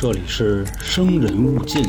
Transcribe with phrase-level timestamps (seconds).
[0.00, 1.82] 这里是生人勿近。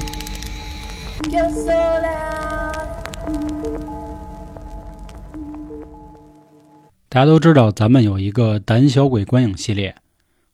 [7.07, 9.93] 大家都知道，咱们有一个胆小鬼观影系列，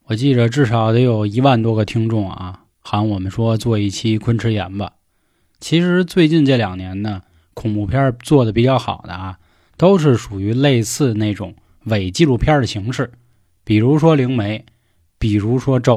[0.07, 4.91] 我记着至少得有一万多个听众啊，喊我们说做一期昆池岩吧。
[5.61, 7.21] 其实最近这两年呢，
[7.53, 9.39] 恐怖片做的比较好的啊，
[9.77, 13.13] 都是属于类似那种伪纪录片的形式，
[13.63, 14.59] 比如说《灵媒》，
[15.17, 15.93] 比如说《咒》，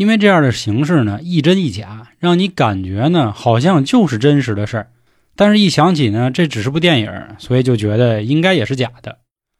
[0.00, 4.88] 因为这样的形式呢，一真一假，让你感觉呢好像就是真实的事儿，
[5.36, 9.18] 但是一想起呢，这只是部电影，所以就觉得应该也是假的。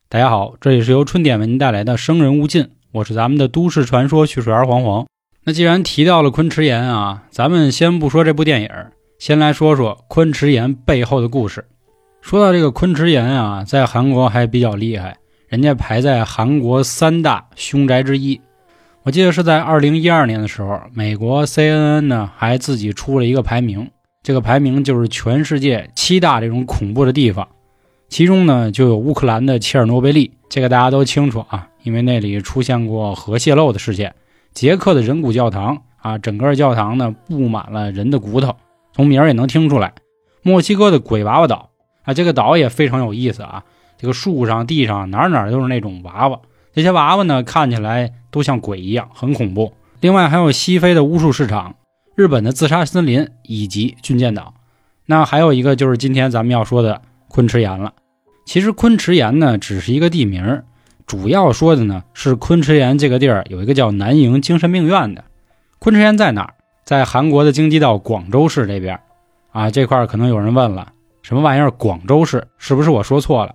[0.08, 5.06] 大家好，这里是由春点为您带来的《生人勿近》，我是咱们的都市传说叙述员黄黄。
[5.44, 8.70] 那既然提到了昆池岩啊，咱们先不说这部电影，
[9.18, 11.66] 先来说说昆池岩背后的故事。
[12.22, 18.40] 说到这个昆池岩啊，在韩国还比较厉害，人家排在韩国三大凶宅之一。
[19.02, 23.90] 我记得是在二零一二年的时候，美国 CNN 呢还自己出了一个排名，
[24.22, 27.48] 这个排名就是全世界七大这种恐怖的地方。
[28.10, 34.14] 其中呢，就有乌克兰的切尔诺贝利，这个大家都清楚啊，因为那里出现过核泄漏的事件。
[34.52, 38.54] 捷克的人骨教堂啊，整个教堂呢布满了人的骨头，
[38.92, 39.94] 从名儿也能听出来。
[40.42, 41.70] 墨西哥的鬼娃娃岛
[42.02, 43.64] 啊，这个岛也非常有意思啊，
[43.96, 46.38] 这个树上、地上哪哪都是那种娃娃，
[46.72, 49.72] 这些娃娃呢看起来都像鬼一样，很恐怖。
[50.00, 51.74] 另外还有西非的巫术市场、
[52.14, 54.54] 日本的自杀森林以及军舰岛。
[55.06, 57.92] 那还有一个就是今天咱们要说的昆池岩了。
[58.46, 60.62] 其实昆池岩呢，只是一个地名，
[61.06, 65.24] 主要说的呢是昆池岩这个地儿有一个叫南营精神病院的。
[65.78, 66.54] 昆池岩在哪儿？
[66.84, 68.98] 在韩国的京畿道广州市这边。
[69.52, 71.70] 啊，这块儿可能有人问了，什么玩意儿？
[71.72, 73.54] 广州市是不是我说错了？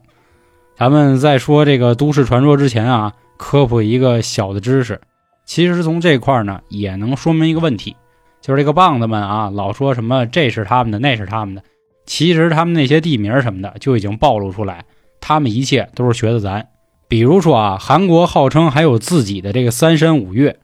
[0.77, 4.99] 咱们在说这个都市传说之前啊，科普一个小的知识。
[5.45, 7.95] 其实从这块儿呢，也能说明一个问题，
[8.41, 11.63] 就是这个棒子们啊，老说什么这是他们的，那是他们的。
[12.05, 14.83] 其实他们那些地名什么的就已经暴露出来，
[15.21, 16.67] 他们一切都是学的咱。
[17.07, 20.57] 比如说啊，韩国号称还有自己的这个三山五岳，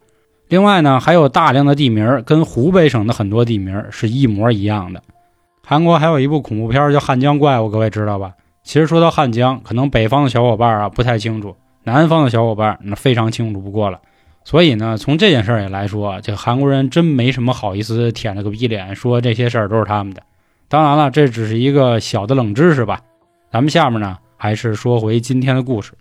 [0.50, 5.02] 另外呢还有大量的地名跟湖北省的很多地名是一模一样的。
[5.66, 8.34] 韩国还有一部恐怖片叫《汉江怪物》，各位知道吧？
[8.64, 14.00] 其实说到汉江，可能北方的小伙伴啊不太清楚，南方的小伙伴那非常清楚不过了。
[14.44, 20.24] 所以呢，从这件事儿也来说，这韩国人真没什么好意思舔着个逼脸说这些事儿都是他们的。
[20.68, 23.02] 当然了，这只是一个小的冷知识吧。
[23.52, 25.94] 咱们下面呢，还是说回今天的故事。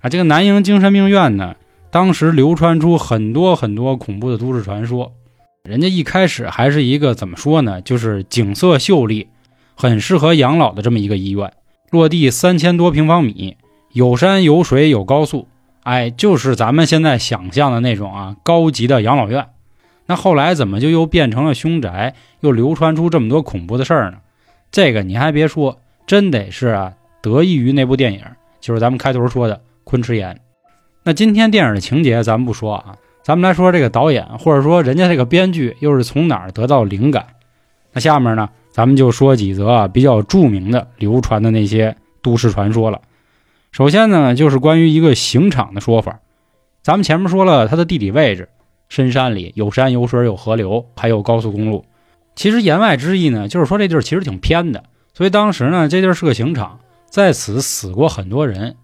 [0.00, 1.54] 啊，这个南营精神病院呢，
[1.90, 5.12] 当时流传出很多很多恐怖的都市传说。
[5.62, 9.28] 人家一开始还是一个怎么说呢，就是景色秀丽，
[9.74, 11.52] 很适合养老的这么一个医院。
[11.96, 13.56] 落地三千多平方米，
[13.92, 15.48] 有山有水有高速，
[15.82, 19.46] 哎，就是咱们现在想象的那种啊，高级的养老院。
[20.04, 24.18] 那后来怎么就又变成了凶宅，又流传出这么多恐怖的事儿呢？
[24.70, 26.92] 这个你还别说，真得是啊，
[27.22, 28.20] 得益于那部电影，
[28.60, 30.34] 就是咱们开头说的《昆池岩》。
[31.02, 37.26] 那今天电影的情节咱们不说啊，咱们来说这个导演或者说人家这个编剧又是从哪儿得到灵感？
[37.92, 43.00] 那下面呢，咱们就说几则啊比较著名的流传的那些都市传说了。
[43.72, 46.20] 首先呢，就是关于一个刑场的说法。
[46.82, 48.50] 咱们前面说了它的地理位置。
[48.90, 51.86] 深山里有山有水有河流，还有高速公路。
[52.34, 54.84] 其实言外之意呢，就是说这地儿其实挺偏的。
[55.14, 58.76] 所以当时呢，这地儿是个刑场，在此死过很多人。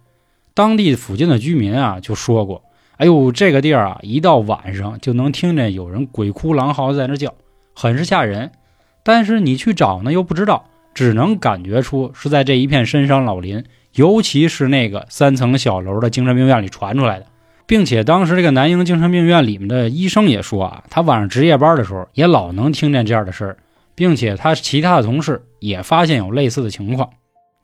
[0.55, 2.65] 当地附近的居民啊就说过
[2.97, 7.35] ：“哎呦，这个地儿啊，一到晚上就能听见有人鬼哭狼嚎在那叫，
[7.75, 8.53] 很是吓人。
[9.03, 13.65] 但是你去找呢，又不知道，只能感觉出是在这一片深山老林，
[13.95, 17.27] 尤其是那个三层小楼的精神病院里传出来的。”
[17.65, 23.57] 并且当时这个南营精神病院里面的医生也说啊，他晚上值夜班的时候也老能听见这样的事儿，
[23.95, 27.09] 并且他其他的同事也发现有类似的情况。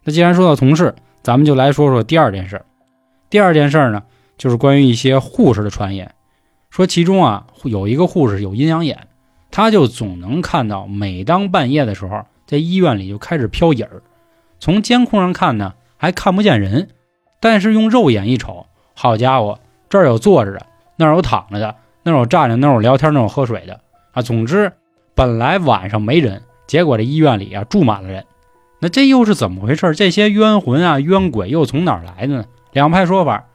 [0.05, 2.63] 那既然说到同事，咱们就来说说第二件事。
[3.29, 4.05] 第二件事呢，
[4.39, 6.15] 就是关于一些护士的传言，
[6.71, 9.08] 说其中啊有一个护士有阴阳眼，
[9.59, 14.03] 他就总能看到，每当半夜的时候，在医院里就开始飘影儿。
[14.61, 16.91] 从监控上看呢，还看不见人，
[17.41, 19.59] 但是用肉眼一瞅，好家伙！
[19.89, 20.65] 这儿有坐着的，
[20.95, 21.75] 那儿有躺着的，
[22.05, 23.81] 那儿有站着，那儿有聊天，那儿有喝水的
[24.13, 24.23] 啊。
[24.23, 24.73] 总之，
[25.17, 28.25] 本来晚上没人，结果这医院里啊住满了人。
[28.79, 29.93] 那这又是怎么回事？
[29.97, 32.45] 这些冤魂啊、冤鬼又从哪儿来的呢？
[32.73, 33.47] 两派说法。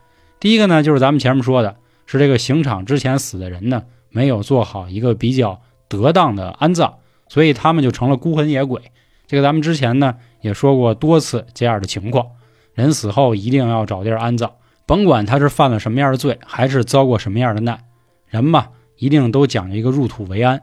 [0.41, 5.61] 第一个呢，就是咱们前面说的，是这个刑场之前死的人呢，没有做好一个比较
[6.01, 6.95] 得当的安葬，
[7.27, 8.81] 所以他们就成了孤魂野鬼。
[9.27, 12.27] 这个咱们之前呢也说过多次这样的情况，
[12.73, 14.51] 人死后一定要找地儿安葬。
[14.85, 17.79] 甭管他是犯了什么样的罪，还是遭过什么样的难，
[18.27, 18.67] 人嘛，
[18.97, 20.61] 一定都讲究一个入土为安。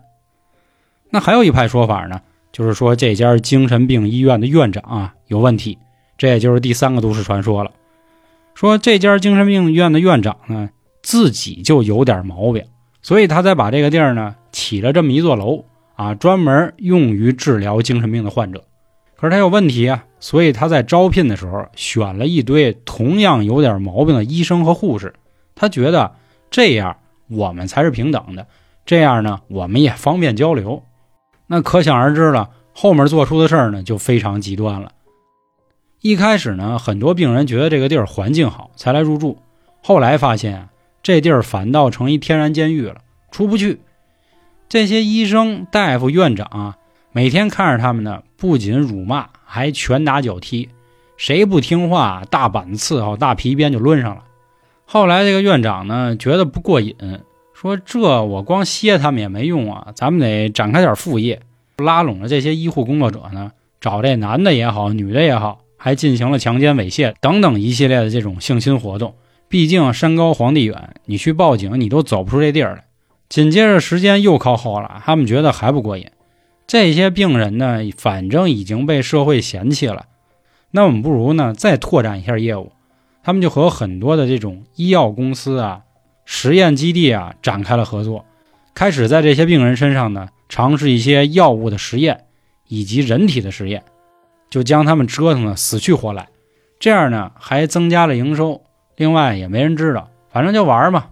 [1.09, 2.21] 那还有一派说法呢，
[2.53, 5.79] 就是说这家精神病医院的院长啊有问题，
[6.19, 7.71] 这也就是第三个都市传说了。
[8.55, 10.69] 说这家精神病院的院长呢
[11.03, 12.67] 自己就有点毛病，
[13.00, 15.65] 所以他才把这个地儿呢起了这么一座楼
[15.97, 18.62] 啊，专门用于治疗精神病的患者。
[19.17, 25.15] 可是他有问题啊，所以他在招聘的时候选了一堆同样有点毛病的医生和护士。
[25.55, 26.12] 他觉得
[26.51, 26.99] 这样
[27.29, 28.47] 我们才是平等的，
[28.85, 30.83] 这样呢我们也方便交流。
[31.47, 34.93] 那可想而知了，后面做出的事儿呢就非常极端了。
[36.03, 39.39] 一开始呢，很多病人觉得这个地儿环境好才来入住，
[39.83, 40.69] 后来发现，
[41.03, 42.97] 这地儿反倒成一天然监狱了，
[43.31, 43.81] 出不去。
[44.71, 46.77] 这些医生、大夫、院长啊，
[47.11, 50.69] 每天看着他们呢，不仅辱骂，还拳打脚踢，
[51.17, 54.23] 谁不听话，大板伺候，大皮鞭就抡上了。
[54.85, 56.95] 后来这个院长呢，觉得不过瘾，
[57.53, 61.43] 说这我光歇他们也没用啊，咱们得展开点副业，
[61.79, 63.51] 拉拢了这些医护工作者呢，
[63.81, 65.63] 找这男的也好，女的也好。
[65.83, 69.15] 还进行了强奸、猥亵等等一系列的这种性侵活动。
[69.49, 72.85] 毕竟山高皇帝远，你去报警你都走不出这地儿来。
[73.31, 76.11] 紧接着时间又靠后了，他们觉得还不过瘾。
[76.67, 80.06] 这些病人呢，反正已经被社会嫌弃了，
[80.73, 82.73] 那我们不如呢再拓展一下业务。
[83.23, 85.82] 他们就和很多的这种医药公司啊、
[86.25, 88.25] 实验基地啊展开了合作，
[88.75, 92.25] 开始在这些病人身上呢尝试一些药物的实验
[92.67, 93.85] 以及人体的实验。
[94.49, 96.26] 就将他们折腾的死去活来，
[96.81, 98.62] 这样呢还增加了营收。
[98.97, 101.06] 另外也没人知道，反正就玩嘛。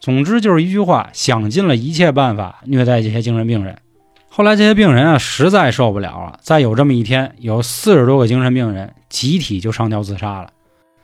[0.00, 3.76] 总之就是一句话，想尽了一切办法虐待这些精神病人。
[4.30, 10.50] 后来这些病人啊实在受不了了，再有这么一天，有四十多个精神病人集体就上吊自杀了。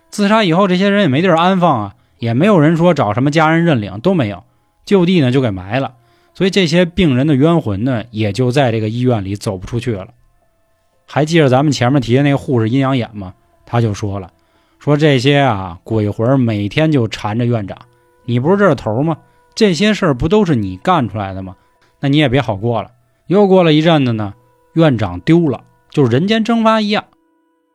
[0.08, 4.44] 自杀以后，这些人也没地儿安放啊，也没有人说找什么家人认领，都没有，
[4.86, 5.94] 就地呢就给埋了。
[6.32, 10.08] 所以这些病人的冤魂呢，也就在这个医院里走不出去了。
[11.06, 13.34] 还记着咱们前面提的那个护士阴阳眼吗？
[13.66, 14.30] 他就说了，
[14.78, 17.76] 说这些啊鬼魂每天就缠着院长，
[18.26, 19.16] 你不是这头吗？
[19.54, 21.56] 这些事儿不都是你干出来的吗？
[22.00, 22.90] 那你也别好过了。
[23.26, 24.34] 又过了一阵子呢，
[24.74, 27.04] 院长丢了，就是人间蒸发一样。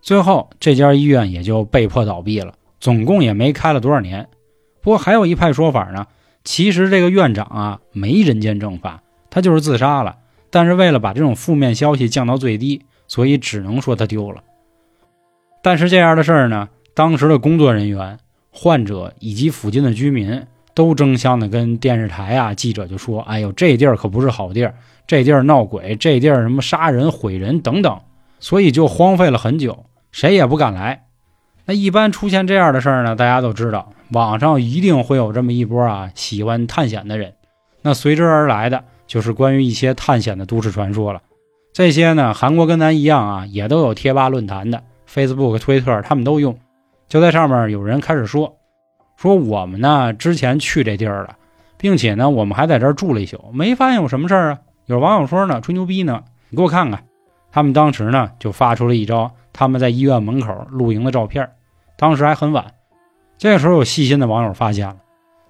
[0.02, 4.28] 最后这家医院也就被迫倒闭了，总共也没开了多少年。
[4.82, 6.06] 不过还有一派说法呢，
[6.44, 9.02] 其实这个院长啊没人间蒸发，
[9.32, 10.18] 他就是自杀了。
[10.52, 12.84] 但是为了把这种负面消息降到最低。
[13.08, 14.42] 所以只能说他丢了。
[15.62, 18.18] 但是这样的事儿呢，当时的工作人员、
[18.52, 24.76] 患者以及附近的居民都争相的跟电视台啊、记者就说：“哎呦，这地儿可不是好地儿，
[25.08, 28.00] 这地儿闹鬼，这地儿什么杀人、毁人等等。”
[28.40, 31.04] 所以就荒废了很久，谁也不敢来。
[31.66, 37.34] 那一般出现这样的事儿呢，大家都知道，网上一定会有这么一波啊喜欢探险的人。
[37.84, 41.22] 那随之而来的就是关于一些探险的都市传说了。
[41.72, 46.58] 这些呢，韩国跟咱一样啊，也都有贴吧论坛的，Facebook、Twitter，他们都用。
[47.12, 48.58] 就在上面有人开始说，
[49.18, 51.36] 说我们呢之前去这地儿了，
[51.76, 54.60] 并且呢我们还在这儿住了一宿，没发现有什么事儿啊。
[54.86, 57.04] 有网友说呢，吹牛逼呢，你给我看看。
[57.52, 61.52] 他们当时呢就发出了一张他们在医院门口露营的照片，
[61.98, 62.66] 当时还很晚。
[63.38, 64.96] 这个时候有细心的网友发现了，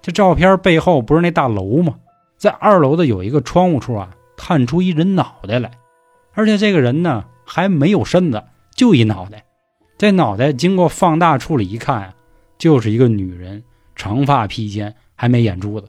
[0.00, 1.94] 这照片背后不是那大楼吗？
[2.38, 5.70] 在二楼的有一个窗户处啊，探出一人脑袋来。
[6.32, 8.42] 而且这个人呢还没有身子，
[8.74, 9.44] 就一脑袋。
[10.02, 12.14] 这脑袋经过放大处理一看啊，
[12.58, 13.62] 就是一个女人，
[13.94, 15.88] 长发披肩，还没眼珠子。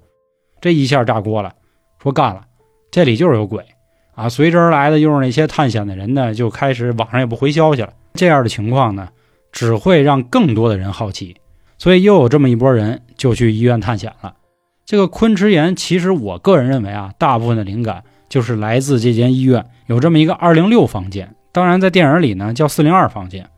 [0.62, 1.52] 这一下炸锅了，
[1.98, 2.44] 说干了，
[2.92, 3.66] 这里就是有鬼
[4.14, 4.30] 啊！
[4.30, 7.92] 随之而来的又是那些探险的人呢，就开始网上也不回消息了。
[8.14, 9.10] 这样的情况呢，
[9.52, 11.36] 只会让更多的人好奇，
[11.80, 14.36] 所以又有这么一波人就去医院探险了。
[14.86, 18.04] 这个昆池岩，其实我个人认为啊，大部分的灵感。
[18.30, 23.50] 就是来自这间医院有这么一个二零六房间，当然在电影里呢叫四零二房间。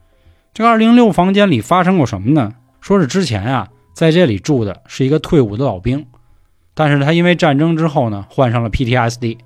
[0.56, 2.54] 这个二零六房间里发生过什么呢？
[2.80, 6.06] 说是之前啊在这里住的是一个退伍的老兵，
[6.74, 9.38] 但是他因为战争之后呢患上了 PTSD，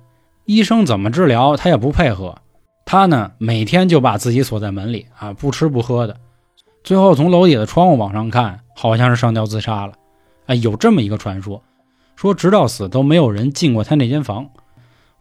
[0.44, 2.36] 医生怎么治疗他也不配合，
[2.84, 6.16] 他呢每天就把自己锁在门里啊不吃不喝的，
[6.84, 9.94] 最后从楼底的窗户往上看，好像是上吊自杀了。
[10.46, 11.60] 哎，有这么一个传说，
[12.14, 14.48] 说直到死都没有人进过他那间房。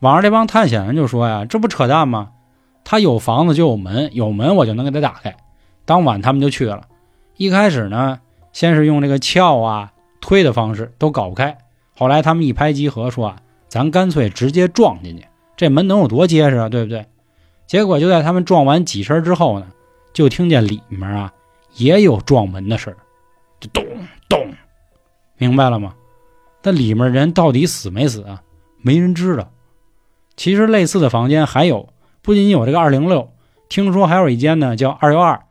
[0.01, 2.29] 网上这帮探险人就说呀：“这不扯淡吗？
[2.83, 5.35] 他有房子就有门，有门我就能给他打开。”
[5.89, 6.83] 当晚他们就去了。
[7.35, 8.19] 一开始呢，
[8.53, 9.91] 先是用这个撬啊、
[10.21, 11.57] 推的方式都搞不开。
[11.97, 15.25] 后来他们一拍即合，说：“啊，咱干脆直接撞进去，
[15.57, 16.69] 这门能有多结实啊？
[16.69, 17.07] 对不对？”
[17.65, 19.65] 结果就在他们撞完几声之后呢，
[20.13, 21.33] 就听见里面啊
[21.73, 22.97] 也有撞门的事儿，
[23.59, 23.83] 就咚
[24.29, 24.53] 咚，
[25.37, 25.95] 明白了吗？
[26.61, 28.43] 但里面人到底死没死啊？
[28.83, 29.49] 没人知道。
[30.37, 31.89] 其实类似的房间还有，
[32.21, 33.31] 不仅有这个二零六，
[33.69, 35.41] 听说还有一间呢，叫二幺二。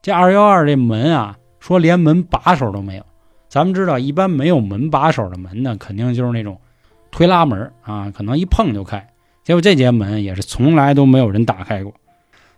[0.00, 3.04] 这二幺二这门啊，说连门把手都没有。
[3.48, 6.60] 咱们知道，一般没有门把手的门呢，肯定就是那种
[7.10, 9.08] 推拉门啊，可能一碰就开。
[9.42, 11.94] 结果这间门也是从来都没有人打开过。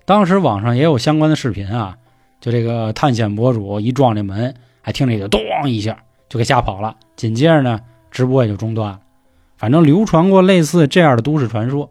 [0.04, 1.97] 当时网上也有相关的视频啊，
[2.40, 5.97] 就这个探险博主一撞这门，还听着就咚一下
[6.28, 6.97] 就给吓跑了。
[7.14, 7.80] 紧接着呢，
[8.11, 9.00] 直播也就中断了。
[9.56, 11.90] 反正流传过类似这样的都市传说，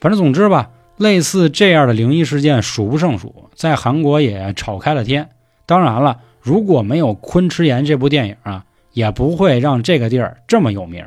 [0.00, 5.28] 反正总之吧，类似这样的灵异事件数不胜数，在韩国也吵开了天。
[5.66, 11.04] 当然了，如果没有《昆池岩》这部电影啊，也不会让这个地儿这么有名。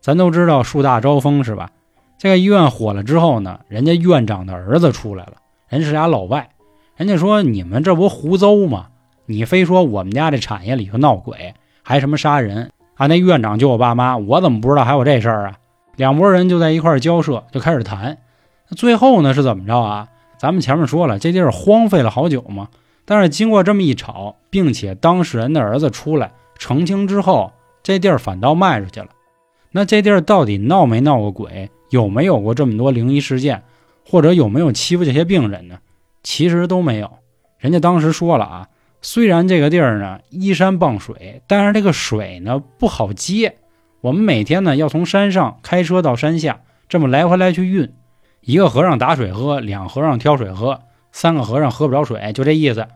[0.00, 1.70] 咱都知道树大招风是吧？
[2.18, 5.34] 这个医院火了之后呢，人家院长的儿子出来了，
[5.68, 6.48] 人是俩老外，
[6.96, 8.86] 人家说你们这不胡诌吗？
[9.26, 12.70] 你非说我们家这产业里头闹鬼，还什么杀人？
[12.96, 15.58] 啊，那院长就我爸妈，我怎么不知道还有这事儿啊？
[15.96, 18.18] 两拨人就在一块交涉，就开始谈。
[18.76, 20.08] 最后呢是怎么着啊？
[20.38, 22.68] 咱们前面说了，这地儿荒废了好久嘛。
[23.04, 29.08] 但是经过这么一吵，并且当事人的儿子出来澄清之后，这地儿反倒卖出去了。
[29.70, 31.70] 那这地儿到底闹没闹过鬼？
[31.90, 33.62] 有没有过这么多灵异事件？
[34.06, 35.78] 或者有没有欺负这些病人呢？
[36.22, 37.10] 其实都没有。
[37.58, 38.68] 人家当时说了啊。
[39.00, 43.56] 虽然这个地儿呢依山傍水，但是这个水呢不好接。
[44.00, 47.92] 我们每天呢要从山上开车到山下，这么来回来去运。
[48.48, 50.80] 一个和尚打水喝，两和尚挑水喝，
[51.12, 52.86] 三个和尚喝不着水，就这意思。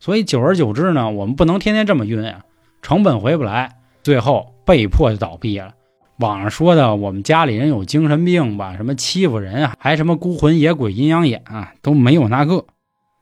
[0.00, 2.46] 所以久而久之呢，我们不能天天这么运啊，
[2.80, 5.74] 成本回不来，最后被迫就倒闭了。
[6.18, 12.64] 网上说的我们家里人有精神病吧，什么欺负人啊，还什么孤魂野鬼、阴阳眼啊，都没有那个。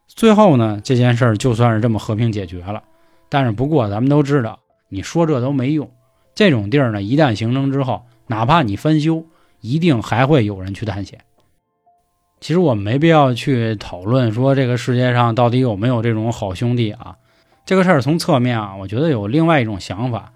[0.07, 2.85] 最后呢，这件事儿就算是这么和平解决了。
[3.28, 5.90] 但是不过，咱们都知道，你说这都没用。
[6.37, 9.25] 这种地儿呢，一旦形成之后，哪怕你翻修，
[9.61, 11.19] 一定还会有人去探险。
[12.44, 17.16] 其实我们没必要去讨论说这个世界上到底有没有这种好兄弟啊。
[17.64, 20.30] 这个事儿从侧面啊，我觉得有另外一种想法，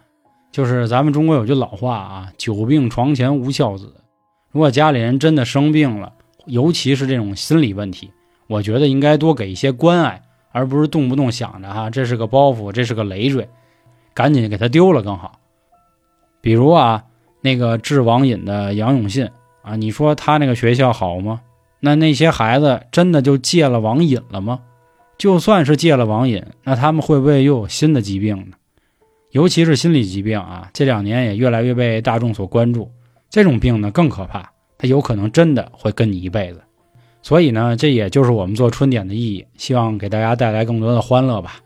[0.50, 3.94] 就是咱们中国有句老话啊，“久病床前无孝子”。
[4.50, 6.14] 如果家里人真的生病了，
[6.46, 8.10] 尤其是这种心理问题。
[8.46, 13.46] 我觉得应该多给一些关爱，而不是动不动想着哈，这是个包袱，这是个累赘，
[14.14, 15.38] 赶紧给他丢了更好。
[16.40, 17.04] 比如啊，
[17.42, 19.28] 那个治网瘾的杨永信
[19.60, 21.42] 啊，你说他那个学校好吗？
[21.80, 24.61] 那那些孩子真的就戒了网瘾了吗？
[25.16, 28.56] 就算是戒了网瘾，那他们会不会又有新的疾病呢？
[29.32, 32.90] 尤其是心理疾病啊，这两年也越来越被大众所关注。
[33.28, 36.62] 这种病呢更可怕，它有可能真的会跟你一辈子。
[37.20, 41.56] 所以呢，这也就是我们做春点的意义，希望给大家带来更多的欢乐吧。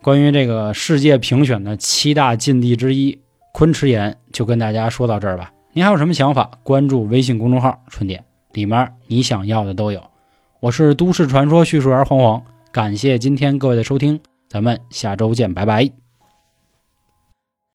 [0.00, 3.18] 关于这个世界评选的七大禁地之一
[3.52, 5.52] 昆池岩，就跟大家说到这儿吧。
[5.72, 6.50] 您还有什么想法？
[6.62, 10.02] 关注微信公众号“春点”，里面你想要的都有。
[10.60, 16.01] 我是都市传说叙述员黄黄，感谢今天各位的收听，咱们下周见，拜拜。